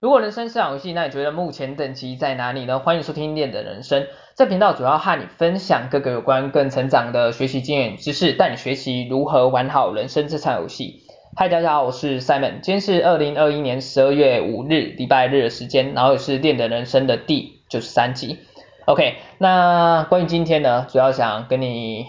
[0.00, 2.78] 如果人生是场游戏，那你觉得目前等级在哪里呢？
[2.78, 4.06] 欢迎收听练的人生，
[4.36, 11.02] 这频道主要和你分享各个有关个人成长的学习经验知识，带你学习如何玩好人生这场游戏。
[11.34, 18.38] 嗨，大家好，我是 Simon，今天是二零二一年十二月五日礼拜日的时间，然后也是练的人生的第九十三集。
[18.86, 22.06] OK，那关于今天呢，主要想跟你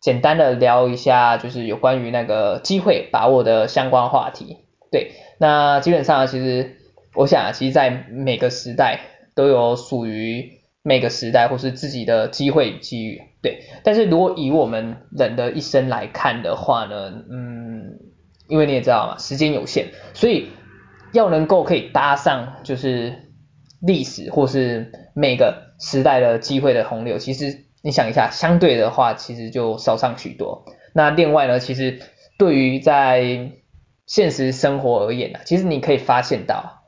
[0.00, 4.58] 简单的聊一下，就是有关于那个机会把握的相关话题。
[4.92, 6.76] 对，那基本上其实。
[7.16, 9.00] 我想，其实，在每个时代
[9.34, 13.60] 都有属于每个时代或是自己的机会与机遇，对。
[13.82, 17.98] 但是如果以我们人的一生来看的话呢，嗯，
[18.48, 20.48] 因为你也知道嘛，时间有限，所以
[21.12, 23.32] 要能够可以搭上就是
[23.80, 30.64] 历史或是每个时代的机会的洪流，其实你想一下，相对的话，其实就少上许多。
[30.92, 31.98] 那另外呢，其实
[32.38, 33.50] 对于在
[34.06, 36.84] 现实生活而言呢，其实你可以发现到。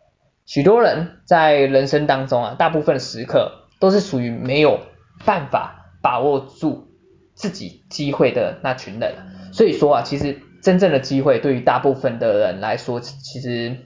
[0.48, 4.80] 许多人在人生当中啊，大部分时刻都是属于没有
[5.26, 6.88] 办法把握住
[7.34, 9.14] 自己机会的那群人。
[9.52, 13.76] 所以说啊，其实真正的机会对于大部分的人来说，其实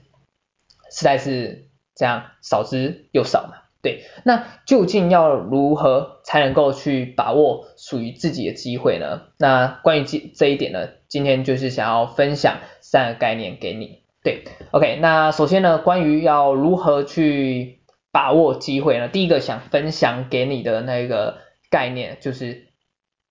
[0.89, 3.57] 实在是这样少之又少嘛。
[3.83, 9.23] 对，那究竟要如何才能够去把握属于自己的机会呢？
[9.37, 14.02] 那关于这这一点呢，今天就是想要分享三个概念给你。
[14.25, 17.81] 对，OK，那首先呢，关于要如何去
[18.13, 19.09] 把握机会呢？
[19.09, 21.39] 第一个想分享给你的那个
[21.71, 22.69] 概念，就是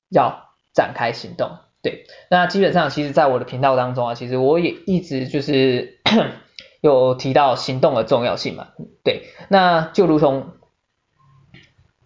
[0.09, 1.51] 要展开行动。
[1.81, 5.99] 对，那基本上其实在我的频道当中啊，其实我也一直就是
[6.81, 8.67] 有提到行动的重要性嘛。
[9.05, 10.49] 对，那就如同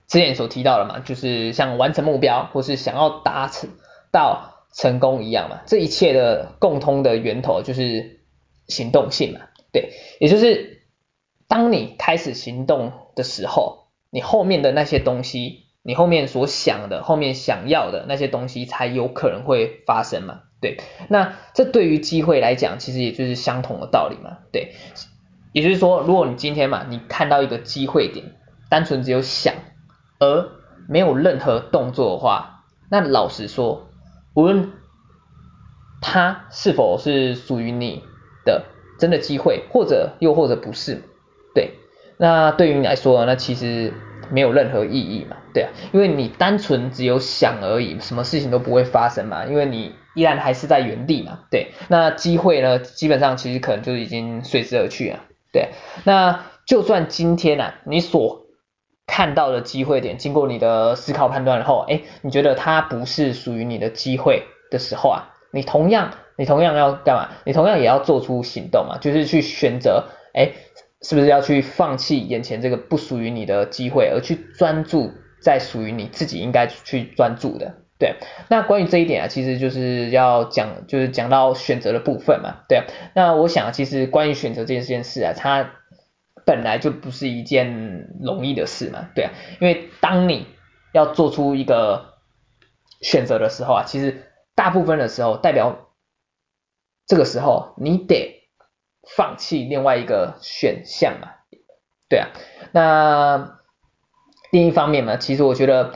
[0.07, 3.71] 之前所提到的嘛，就是像完成目标或是想要达成
[4.11, 8.14] 到成功一样嘛，这一切的共通的源头就是。
[8.67, 10.81] 行动性嘛，对，也就是
[11.47, 20.77] 当你开始行动的时候，你后面的那些东西，你后面所想的、后面想要的那些东西，才有可能会发生嘛，对。
[21.09, 24.73] 那这对于机会来讲，其实也就是相同的道理嘛，对。
[25.53, 28.35] 也就是说，如果你今天嘛，你看到一个机会点，
[28.69, 29.53] 单纯只有想，
[30.19, 30.49] 而
[30.89, 33.87] 没有任何动作的话，那老实说，
[34.33, 34.73] 无论
[36.01, 38.03] 它是否是属于你。
[38.45, 38.63] 的
[38.97, 41.01] 真的机会，或者又或者不是，
[41.53, 41.71] 对，
[42.17, 43.91] 那对于你来说，那其实
[44.31, 55.19] 没有任何意义嘛，对啊，因为你单纯只有想而已，什么事情都不会发生嘛，因为你依然还是在原地嘛，对，那机会呢，基本上其实可能就已经随之而去啊，
[55.51, 55.71] 对，
[56.05, 58.45] 那就算今天啊，你所
[59.05, 66.11] 看到的机会点，经过你的思考判断后，哎，你觉得它不是属于你的机会的时候啊，你同样。
[66.37, 67.29] 你同样要干嘛？
[67.45, 70.51] 你同样也要做出行动嘛，就是去选择，哎，
[71.01, 77.75] 是不是要去放弃眼前这个不属于你的机会，而去专注在属于你自己应该去专注的？
[77.97, 78.15] 对。
[78.49, 82.63] 那关于这一点啊，其实就是要讲，就是讲到选择的部分嘛。
[82.67, 82.83] 对。
[83.13, 85.71] 那我想，其实关于选择这件事啊，它
[86.45, 89.07] 本来就不是一件容易的事嘛。
[89.15, 89.31] 对啊。
[89.61, 90.47] 因为当你
[90.91, 92.15] 要做出一个
[92.99, 94.23] 选择的时候啊，其实
[94.53, 95.79] 大部分的时候代表。
[97.07, 98.41] 这个时候你得
[99.15, 101.29] 放弃另外一个选项嘛，
[102.09, 102.29] 对啊，
[102.71, 103.59] 那
[104.51, 105.93] 另一方面嘛，其实我觉得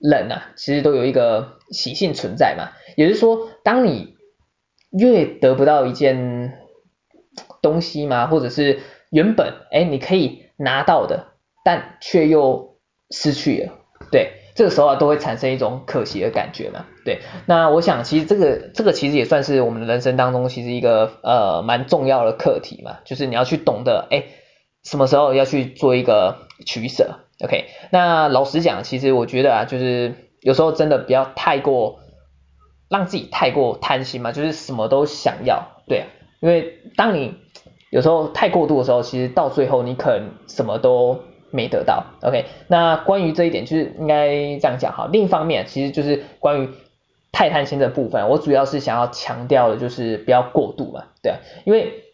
[0.00, 4.16] 人啊，其实都有一个习性存在嘛，也就是说，当你
[4.90, 6.58] 越得不到一件
[7.62, 8.80] 东西嘛，或者是
[9.10, 12.80] 原本哎你可以拿到的，但却又
[13.10, 13.72] 失去了，
[14.10, 14.32] 对。
[14.58, 16.84] 这个时候啊，都会产生一种可惜的感觉嘛。
[17.04, 24.24] 对，那我想其实这个这个其实也算是我们人生当中其实一个呃蛮重要的课题嘛，就是你要去懂得哎
[24.82, 27.20] 什么时候要去做一个取舍。
[27.44, 32.00] OK，那老实讲，其实我觉得啊，就是有时候真的不要太过
[32.90, 36.06] 让自己太过贪心嘛，就是什么都想要，对，
[36.40, 37.36] 因为当你
[37.92, 41.20] 有时候太过度的时候，其实到最后你可能什么都。
[41.50, 45.08] 没得到，OK，那关于这一点就是应该这样讲哈。
[45.10, 46.68] 另一方面，其实就是关于
[47.32, 52.04] 太贪心的部分，我主要是想要强调的就是不要过度嘛，对啊，因为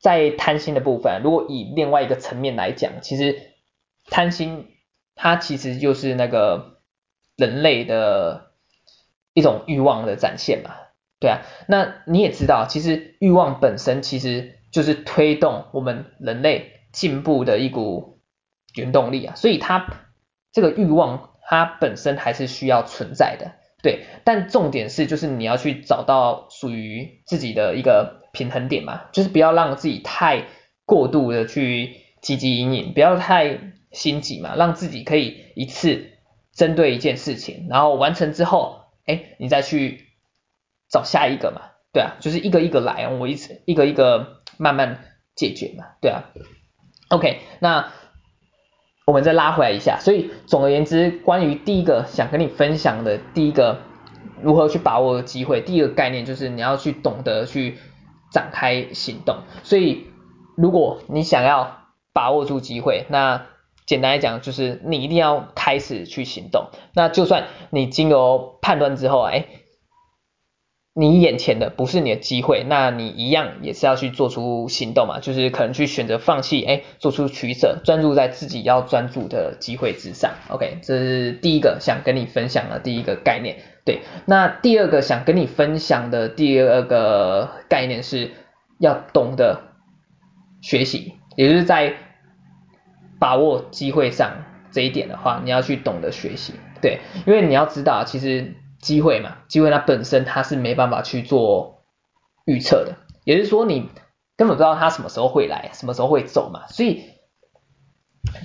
[0.00, 3.36] 在贪心的部分，如果以另外一个层面来讲，其实
[4.06, 4.66] 贪心
[5.14, 6.78] 它其实就是那个
[7.36, 8.50] 人类的
[9.32, 10.74] 一种欲望的展现嘛，
[11.20, 16.72] 对啊，那你也知道，其实欲望本身其实就是推动我们人类。
[16.92, 18.20] 进步的一股
[18.74, 19.86] 原动力啊，所以它
[20.52, 23.52] 这个欲望它本身还是需要存在的，
[23.82, 24.04] 对。
[24.24, 30.44] 但重点是就是你要去找到属于自己的一个平衡点嘛，就是不要让自己太
[30.84, 33.58] 过度的去汲汲营营，不要太
[33.92, 36.10] 心急嘛，让自己可以一次
[36.52, 40.08] 针对一件事情，然后完成之后，哎，你再去
[40.90, 41.62] 找下一个嘛，
[41.92, 45.04] 对啊，就是一个一个来，我一次一个一个慢慢
[45.34, 46.24] 解决嘛，对啊。
[47.08, 47.92] ，OK，那
[49.06, 53.80] 我们再拉回来一下，所以总而言之，关于第一个想跟你分享的第一个
[54.42, 57.78] 如何去把握机会，第一个概念就是你要去懂得去
[58.30, 60.06] 展开行动，所以
[60.56, 63.46] 如果你想要把握住机会，那
[63.86, 66.66] 简单来讲就是你一定要开始去行动。
[66.94, 69.46] 那就算你经由判断之后，哎，
[70.98, 80.32] 你眼前的不是你的机会，那你一样也是要去做出行动嘛，就是可能去选择放弃，哎，做出取舍，专注在自己要专注的机会之上。
[80.48, 83.58] OK，这是第一个想跟你分享的第一个概念。
[83.84, 88.32] 对，那第二个想跟你分享的第二个概念是
[88.80, 89.60] 要懂得
[90.60, 91.94] 学习，也就是在
[93.20, 96.54] 把握机会上这一点的话，你要去懂得学习。
[96.82, 101.84] 对，因为你要知道，其实机会嘛，机会它本身它是没办法去做
[102.46, 103.88] 预测的，也就是说你
[104.36, 106.66] 根本不知道它什么时候会来，什么时候会走嘛。
[106.68, 107.04] 所以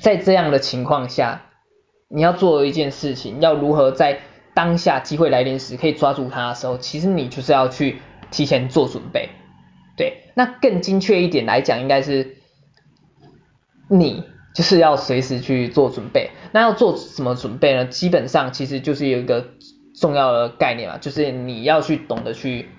[0.01, 1.45] 在这样的情况下，
[2.09, 4.19] 你要做一件事情，要如何在
[4.55, 7.99] 当下机会来临时可以抓住它的时候，其实你就是要去
[8.31, 9.29] 提前做准备。
[9.95, 12.37] 对，那更精确一点来讲，应该是
[13.89, 14.23] 你
[14.55, 16.31] 就是要随时去做准备。
[16.51, 17.85] 那要做什么准备呢？
[17.85, 19.49] 基本上其实就是有一个
[19.93, 22.69] 重要的概念嘛，就是你要去懂得去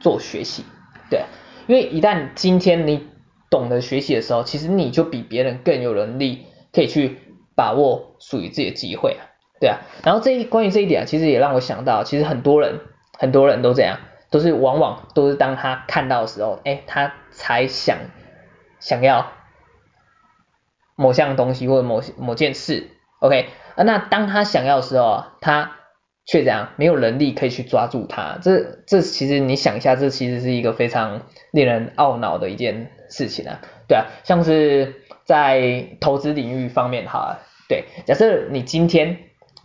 [0.00, 0.64] 做学习。
[1.10, 1.24] 对，
[1.66, 3.08] 因为一旦今天你
[3.50, 7.18] 懂得学习的时候，其实你就比别人更有能力可以去
[7.54, 9.28] 把握属于自己的机会啊。
[9.60, 12.80] 对啊，然后这一关于这一点啊，其实也让我想到，其实很多人
[13.18, 13.98] 很多人都这样，
[14.30, 17.98] 都是往往都是当他看到的时候，哎，他才想
[18.80, 19.30] 想要
[20.96, 25.76] 某项东西或者某某件事，OK，啊，那当他想要的时候，他
[26.26, 37.38] 却这样没有能力可以去抓住它，这这其实你想一下，这其实是一个非常令人懊恼的一件事情啊，对啊，像是在投资领域方面哈，
[37.68, 39.18] 对，假设你今天。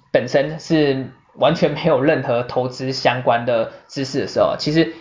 [0.09, 4.94] 本身是完全没有任何投资相关的知识的时候，其实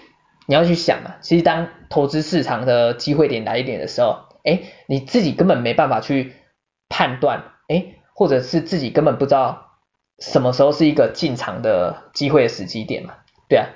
[0.47, 6.33] 你要去想啊，其实当投资市场的机会点来一点的时候，哎，你自己根本没办法去
[6.89, 9.66] 判断，哎，或者是自己根本不知道
[10.19, 13.15] 什么时候是一个进场的机会的时机点嘛，
[13.49, 13.67] 对啊，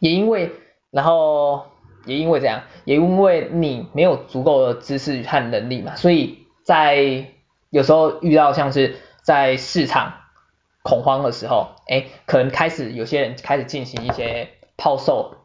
[0.00, 0.50] 也因为，
[0.90, 1.66] 然后
[2.06, 7.26] 也因为这样，也因为你没有足够的知识和能力嘛，所以在
[7.70, 8.96] 有时候遇到像是。
[9.24, 10.16] 在市场
[10.82, 15.36] 恐慌的时候，哎，可能开始有些人开始进行一些抛售、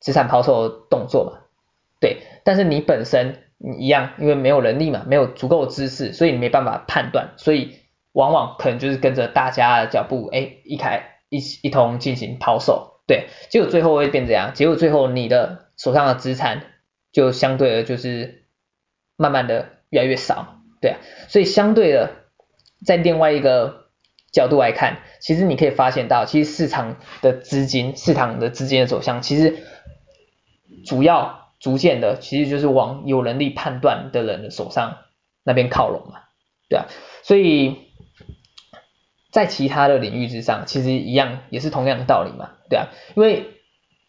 [0.00, 1.40] 资产抛售的动作嘛，
[2.00, 2.22] 对。
[2.42, 7.77] 但是你本身你一样，因为没有能力嘛，没有足够的知识，所以你没办法判断，所以
[8.12, 13.28] 往往可能就是跟着大家的脚步，哎，一开一一同进行抛售，对。
[13.48, 16.62] 结果最后会变这样，结果最后你的手上的资产
[17.12, 18.46] 就相对的，就是
[19.16, 20.96] 慢慢的越来越少，对。
[21.28, 22.10] 所以相对的。
[22.86, 23.88] 在另外一个
[24.30, 29.64] 角度来看，其实你可以发现到，其实市场的资金、市场的资金的走向，其实
[30.86, 34.98] 主要逐渐的，其实就是往有能力判断的人的手上
[35.42, 36.20] 那边靠拢嘛，
[36.68, 36.86] 对啊，
[37.24, 37.87] 所以
[39.30, 43.46] 在其他的领域之上，其实一样也是同样的道理嘛，对啊，因为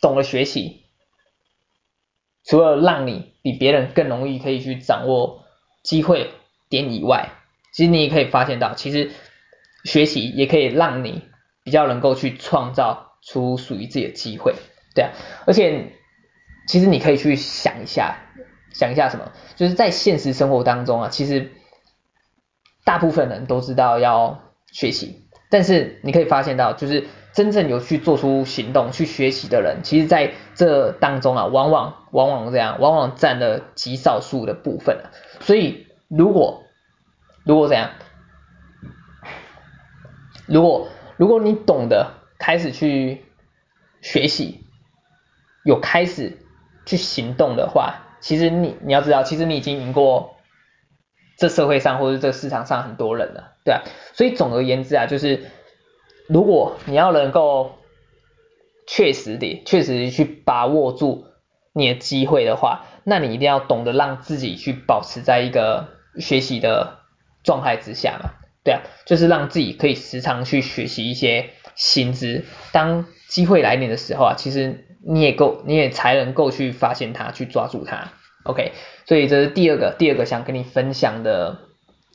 [0.01, 0.85] 懂了学习，
[2.45, 5.43] 除了让你比别人更容易可以去掌握
[5.83, 6.31] 机会
[6.69, 7.29] 点以外，
[7.73, 9.11] 其实你也可以发现到，其实
[9.83, 11.23] 学习也可以让你
[11.63, 14.55] 比较能够去创造出属于自己的机会，
[14.95, 15.11] 对啊，
[15.45, 15.91] 而且
[16.67, 18.17] 其实你可以去想一下，
[18.71, 21.51] 想一下什么，就是在现实生活当中啊，其实
[22.85, 35.09] 大部分人都知道要学习，但是你可以发现到，就是真正有去做出行动去学习的人，其实在这当中啊，往往往往这样，往往占了极少数的部分啊，
[35.39, 36.63] 所以如果
[37.43, 37.91] 如果怎样？
[40.47, 43.23] 如果如果你懂得开始去
[44.01, 44.63] 学习，
[45.63, 46.39] 有开始
[46.87, 50.37] 去行动的话，其实你你要知道，其实你已经赢过
[51.39, 53.81] 这社会上或者这市场上很多人了，对啊。
[54.13, 55.49] 所以总而言之啊，就是
[56.27, 57.79] 如果你要能够
[58.85, 61.25] 确实的、确实的去把握住
[61.73, 65.87] 你的机会的话，那你一定要懂得让自己去保持在一个
[66.19, 66.99] 学习的。
[67.41, 68.31] 状态之下嘛，
[68.65, 72.43] 对啊，就是让自己可以时常去学习一些新知，
[72.73, 78.11] 当机会来临的时候啊，其实你也够，你也才能够去发现它，去抓住它，
[78.43, 78.71] OK，
[79.05, 81.59] 所以这是第二个第二个想跟你分享的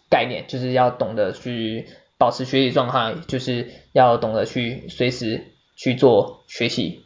[0.09, 1.87] 概念，就是要懂得去
[2.19, 5.45] 保持学习状态，就是要懂得去随时
[5.77, 7.05] 去做学习。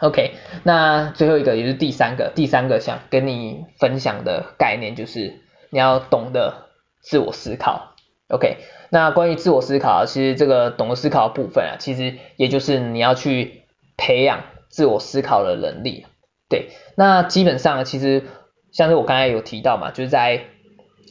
[0.00, 0.32] OK，
[0.64, 5.40] 那最后一个也是第三个，第三个想跟你分享的概念就是
[5.70, 6.66] 你要懂得
[7.00, 7.94] 自我思考。
[8.28, 8.56] OK，
[8.90, 13.62] 那关于自我思考，其实这个懂得思考部分啊，其实也就是你要去
[13.96, 16.06] 培养自我思考的能力。
[16.52, 16.68] 对，
[16.98, 18.24] 那基本上其实
[18.72, 20.42] 像是我刚才有提到嘛，就是在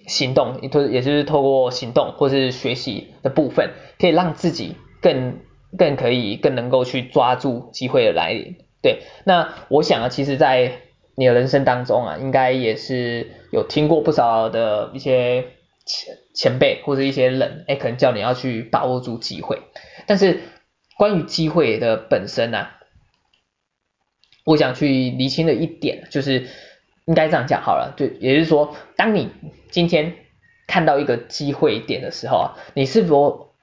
[0.05, 5.39] 行动，也也就是透过行动或是学习的部分，可以让自己更
[5.79, 8.55] 更可以更能够去抓住机会的来临。
[8.83, 10.73] 对，那我想啊，其实，在
[11.15, 15.45] 你的人生当中啊，应该也是有听过不少的一些
[15.87, 19.57] 前前辈或者一些人，哎，可能叫你要去把握住机会。
[20.05, 20.39] 但是
[20.99, 22.77] 关于机会的本身啊。
[24.43, 26.47] 我想去厘清的一点，就是
[27.05, 29.29] 应该这样讲好了，就也就是说，当你
[29.69, 30.15] 今天
[30.67, 33.53] 看到一个机会点的时候啊，你是否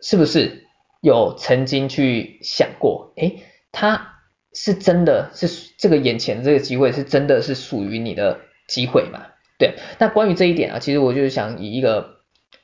[0.00, 0.66] 是不是
[1.02, 4.20] 有曾经去想过，诶，它
[4.54, 9.26] 是真的是这个眼前这个机会是真的是属于你的机会吗？
[9.58, 12.20] 对，那关于这一点啊，其实我就是想以一个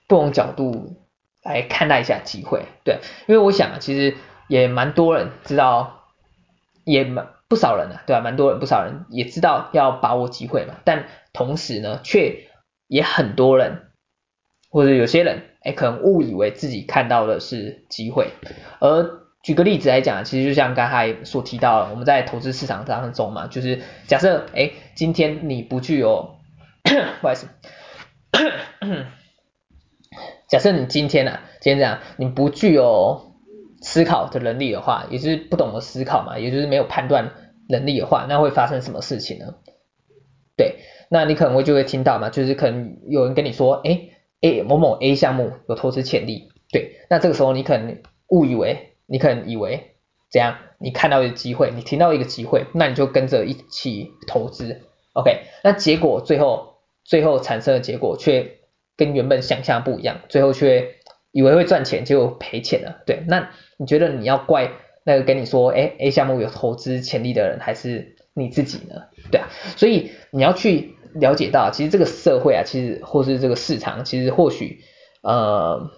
[0.08, 0.96] 不同角度
[1.42, 4.16] 来看待一下机会，对，因为我想，其实
[4.48, 6.00] 也蛮多人知道。
[6.84, 8.20] 也蛮不少人啊，对吧？
[8.20, 12.48] 蛮多人，不少人也知道要把握机会嘛，但同时呢，却
[12.88, 13.90] 也很多人
[14.70, 18.30] 或者有些人，哎，可能误以为自己看到的是机会。
[18.80, 26.36] 而举个例子来讲，其实就像刚才所提到的，我们在投资市场当中嘛，就是假设，哎，今天你不具有，
[27.20, 27.48] 不好意思，
[30.48, 33.33] 假设你今天啊，今天这样，你不具有。
[33.84, 37.32] 思考的能力的话，也就是不懂得思考嘛，也就是没有判断
[37.68, 39.56] 能力的话，那会发生什么事情呢？
[40.56, 40.76] 对，
[41.10, 44.08] 那你可能会就会听到嘛，就是可能有人跟你说，哎
[44.40, 49.96] ，A 某某 A 项目有投资潜力，对，那这个时候你可能误以为，你可能以为
[50.30, 50.56] 怎样？
[50.78, 54.80] 你看到一个机会，你听到一个机会，那你就跟着一起投资
[55.12, 55.42] ，OK？
[55.62, 58.60] 那结果最后最后产生的结果却
[58.96, 61.03] 跟原本想象不一样，最后却。
[61.34, 63.02] 以为会赚钱，结果赔钱了。
[63.06, 64.70] 对，那你觉得你要怪
[65.04, 69.02] 那个跟你说，哎，A 项目有投资潜力的人，还是你自己呢？
[69.32, 74.84] 对啊，所以你要去了解到，其实这个社会啊，其实或是这个市场，其实或许
[75.24, 75.90] 呃，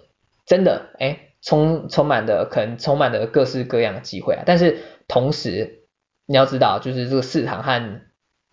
[0.47, 4.41] 真的哎，充充满的可能充满了各式各样的机会啊。
[4.43, 5.83] 但是同时
[6.25, 8.01] 你要知道，就是这个市场和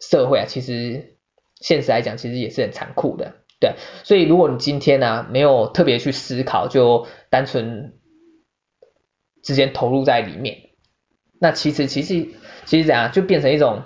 [0.00, 1.16] 社会啊，其实
[1.60, 3.36] 现实来讲，其实也是很残酷的。
[3.64, 7.94] 对，所以如果你今天呢、啊、没有特别去思考，就单纯
[9.42, 10.58] 直接投入在里面，
[11.40, 12.28] 那其实其实
[12.66, 13.82] 其实怎样就变成一种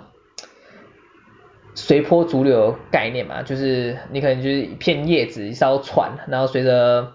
[1.75, 7.13] 随波逐流概念嘛，就是你可能就是一片叶子，一艘船，然后随着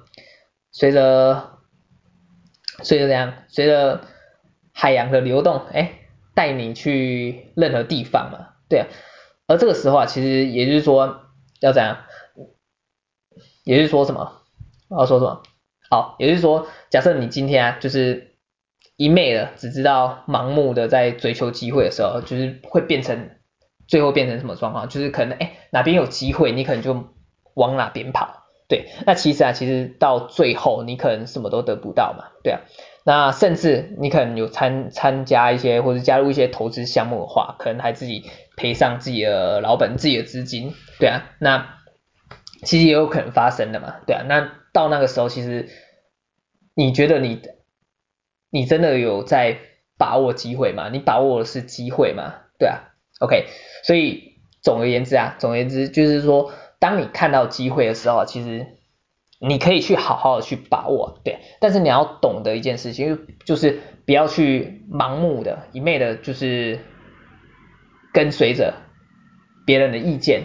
[0.73, 1.59] 随着
[2.83, 4.01] 随着怎样，随着
[4.73, 5.99] 海洋的流动，哎，
[6.35, 8.87] 带你去任何地方嘛，对啊，
[9.49, 11.21] 而这个时候啊，其实也就是说
[11.61, 11.99] 要怎样？
[13.65, 14.31] 也就是说什么？
[14.89, 15.43] 我要说什么？
[15.91, 18.37] 好，也就是说，假设你今天啊，就是
[18.97, 23.31] 一昧的只知道盲目的在追求机会的时候，就是会变成
[23.87, 24.89] 最后变成什么状况？
[24.89, 27.05] 就是可能哎哪边有机会，你可能就
[27.55, 28.45] 往哪边跑。
[28.67, 32.25] 对，那其实啊，其实到最后你可能什么都得不到嘛。
[32.43, 32.61] 对啊，
[33.05, 38.25] 那甚至你可能有参参加一些或者加入一些投资项目的话，可能还自己
[38.57, 40.73] 赔上自己的老本、自己的资金。
[40.99, 41.75] 对啊，那。
[42.65, 45.69] 其实也有可能发生的嘛，对啊，那到那个时候，其实
[46.75, 47.41] 你觉得你
[48.51, 49.59] 你真的有在
[49.97, 50.89] 把握机会吗？
[50.91, 52.35] 你把握的是机会吗？
[52.59, 53.47] 对啊，OK，
[53.85, 58.67] 所以总而言之啊，总而言之就是说，当你看到机会的时候，其实
[59.39, 66.81] 你可以去好好的去把握，对，但是你要懂得一件事情，就是不要去盲目的一昧的，就是
[68.13, 68.75] 跟随着
[69.65, 70.43] 别人的意见，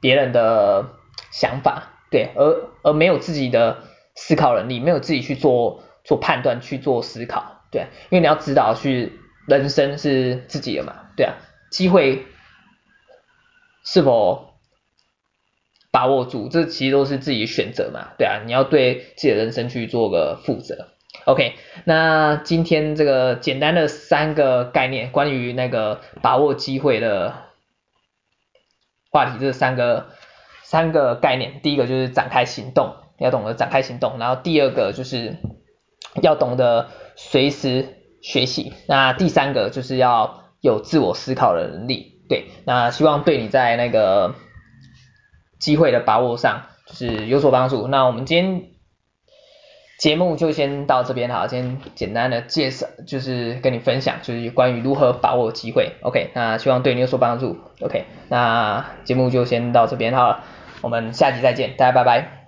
[0.00, 0.92] 别人的。
[1.30, 3.82] 想法对，而而没有自己的
[4.14, 9.12] 思考能力，没有自己去做做判断，去做思考，对，因为你要知道，去
[9.48, 11.34] 人生是自己的嘛，对啊，
[11.70, 12.24] 机会
[13.84, 14.54] 是否
[15.90, 20.88] 把握住，这其实都是自己的选择嘛，对啊，你要对自己的人生去做个负责。
[21.24, 27.34] OK，那今天这个简单的三个概念，关于那个把握机会的
[29.10, 30.06] 话题，这三个。
[30.76, 35.38] 三个概念，第一个就是展开行动，要懂得展开行动，然后第二个就是
[36.20, 42.20] 要懂得随时学习，那第三个就是要有自我思考的能力。
[42.28, 44.34] 对，那希望对你在那个
[45.58, 47.86] 机会的把握上就是有所帮助。
[47.88, 48.62] 那我们今天
[49.98, 55.92] 节目就先到这边好，先简单的介绍就是跟你分享就是关于如何把握机会。
[56.02, 57.56] OK，那希望对你有所帮助。
[57.80, 60.44] OK，那节目就先到这边好了，
[60.82, 62.45] 我们下集再见，大家拜拜。